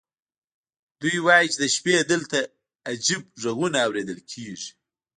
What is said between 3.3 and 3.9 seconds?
غږونه